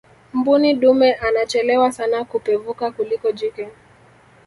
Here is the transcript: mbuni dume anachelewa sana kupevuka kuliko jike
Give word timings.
mbuni 0.33 0.73
dume 0.73 1.13
anachelewa 1.13 1.91
sana 1.91 2.25
kupevuka 2.25 2.91
kuliko 2.91 3.31
jike 3.31 3.69